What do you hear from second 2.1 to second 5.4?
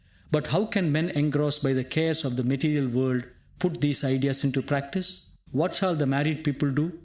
of the material world put these ideas into practice?